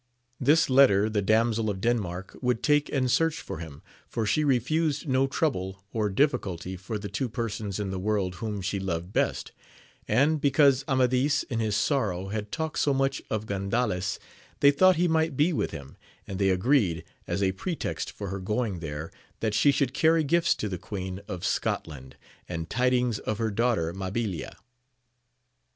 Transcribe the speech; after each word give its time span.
This 0.39 0.67
letter 0.67 1.11
the 1.11 1.21
Damsel 1.21 1.69
of 1.69 1.79
Denmark 1.79 2.35
would 2.41 2.63
take 2.63 2.89
and 2.91 3.11
search 3.11 3.39
for 3.39 3.59
him, 3.59 3.83
for 4.07 4.25
she 4.25 4.43
refused 4.43 5.07
no 5.07 5.27
trouble 5.27 5.83
or 5.93 6.09
difficulty 6.09 6.75
for 6.75 6.97
the 6.97 7.07
two 7.07 7.29
persons 7.29 7.79
in 7.79 7.91
the 7.91 7.99
world 7.99 8.33
whom 8.41 8.63
she 8.63 8.79
loved 8.79 9.13
best; 9.13 9.51
and, 10.07 10.41
because 10.41 10.83
Amadis 10.87 11.43
in 11.51 11.59
his 11.59 11.75
sorrow 11.75 12.29
had 12.29 12.51
talked 12.51 12.79
so 12.79 12.95
much 12.95 13.21
of 13.29 13.45
Gandales, 13.45 14.17
they 14.59 14.71
thought 14.71 14.95
he 14.95 15.07
might 15.07 15.37
be 15.37 15.53
with 15.53 15.69
him; 15.69 15.97
and 16.25 16.39
they 16.39 16.49
agreed, 16.49 17.03
as 17.27 17.43
a 17.43 17.51
pretext 17.51 18.11
for 18.11 18.29
her 18.29 18.39
going 18.39 18.79
there, 18.79 19.11
that 19.39 19.53
she 19.53 19.71
should 19.71 19.93
carry 19.93 20.23
gifts 20.23 20.55
to 20.55 20.67
the 20.67 20.79
queen 20.79 21.21
of 21.27 21.45
Scotland, 21.45 22.15
and 22.49 22.71
tidings 22.71 23.19
of 23.19 23.37
her 23.37 23.51
daughter 23.51 23.93
Mabilia. 23.93 23.93
VOL. 23.93 24.07
I. 24.07 24.07
19 24.07 24.13
290 24.17 24.39
AMADIS 24.39 24.49
OF 24.49 24.53
GAUL. 24.55 24.63